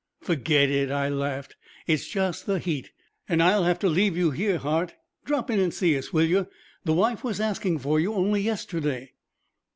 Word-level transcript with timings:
"Forget 0.21 0.71
it," 0.71 0.89
I 0.89 1.09
laughed. 1.09 1.55
"It's 1.85 2.07
just 2.07 2.47
the 2.47 2.57
heat. 2.57 2.89
And 3.29 3.39
I'll 3.43 3.65
have 3.65 3.77
to 3.81 3.87
leave 3.87 4.17
you 4.17 4.31
here, 4.31 4.57
Hart. 4.57 4.95
Drop 5.25 5.51
in 5.51 5.59
and 5.59 5.71
see 5.71 5.95
us, 5.95 6.11
will 6.11 6.25
you? 6.25 6.47
The 6.83 6.93
wife 6.93 7.23
was 7.23 7.39
asking 7.39 7.77
for 7.77 7.99
you 7.99 8.15
only 8.15 8.41
yesterday." 8.41 9.13